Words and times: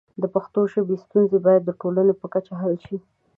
د 0.21 0.23
پښتو 0.33 0.59
ژبې 0.73 0.95
ستونزې 1.03 1.37
باید 1.45 1.63
د 1.65 1.71
ټولنې 1.81 2.13
په 2.21 2.25
کچه 2.33 2.53
حل 2.61 2.75
شي. 2.85 2.97